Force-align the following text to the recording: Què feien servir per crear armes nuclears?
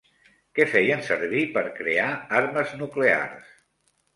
Què 0.59 0.65
feien 0.69 1.03
servir 1.09 1.43
per 1.57 1.63
crear 1.81 2.09
armes 2.41 2.75
nuclears? 2.81 3.57